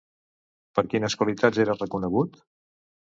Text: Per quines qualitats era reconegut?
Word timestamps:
Per 0.79 0.83
quines 0.93 1.15
qualitats 1.21 1.59
era 1.65 1.75
reconegut? 1.77 2.41